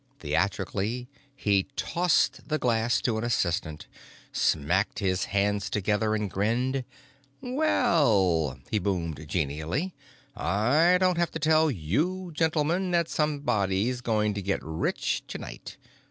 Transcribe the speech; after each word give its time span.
Theatrically 0.19 1.07
he 1.35 1.67
tossed 1.75 2.49
the 2.49 2.57
glass 2.57 3.01
to 3.01 3.19
an 3.19 3.23
assistant, 3.23 3.85
smacked 4.31 4.97
his 4.97 5.25
hands 5.25 5.69
together 5.69 6.15
and 6.15 6.27
grinned. 6.27 6.85
"Well," 7.39 8.57
he 8.71 8.79
boomed 8.79 9.23
genially, 9.27 9.93
"I 10.35 10.97
don't 10.97 11.19
have 11.19 11.29
to 11.33 11.39
tell 11.39 11.69
you 11.69 12.31
gentlemen 12.33 12.89
that 12.89 13.09
somebody's 13.09 14.01
going 14.01 14.33
to 14.33 14.41
get 14.41 14.63
rich 14.63 15.21
tonight. 15.27 15.77